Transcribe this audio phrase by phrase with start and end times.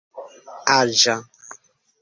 [0.77, 1.15] aĝa